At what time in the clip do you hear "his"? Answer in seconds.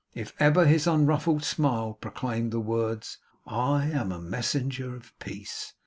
0.65-0.87